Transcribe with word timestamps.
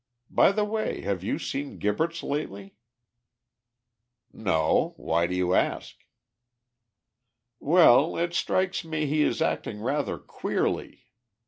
By 0.31 0.51
the 0.51 0.65
way, 0.65 1.01
have 1.01 1.23
you 1.23 1.37
seen 1.37 1.77
Gibberts 1.77 2.23
lately?" 2.23 2.73
"No; 4.33 4.95
why 4.97 5.27
do 5.27 5.35
you 5.35 5.53
ask?" 5.53 5.95
"Well, 7.59 8.17
it 8.17 8.33
strikes 8.33 8.83
me 8.83 9.05
he 9.05 9.21
is 9.21 9.43
acting 9.43 9.79
rather 9.79 10.17
queerly. 10.17 11.03